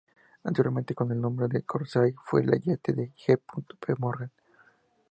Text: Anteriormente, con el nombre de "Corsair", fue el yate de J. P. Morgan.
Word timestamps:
Anteriormente, 0.45 0.95
con 0.95 1.11
el 1.11 1.21
nombre 1.21 1.47
de 1.47 1.61
"Corsair", 1.61 2.15
fue 2.23 2.41
el 2.41 2.59
yate 2.59 2.93
de 2.93 3.11
J. 3.23 3.39
P. 3.79 3.93
Morgan. 3.99 4.31